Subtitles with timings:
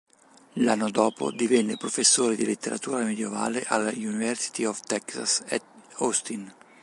[0.53, 5.61] L'anno dopo, divenne professore di letteratura medievale alla University of Texas at
[5.97, 6.51] Austin.